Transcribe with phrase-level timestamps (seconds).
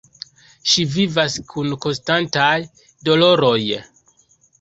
[0.69, 2.49] Ŝi vivas kun konstantaj
[3.11, 3.61] doloroj.